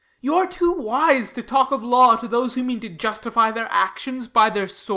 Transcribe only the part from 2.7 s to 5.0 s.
To justify their actions by their swords.